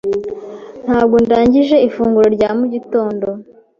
[0.85, 3.27] Ntabwo ndangije ifunguro rya mu gitondo.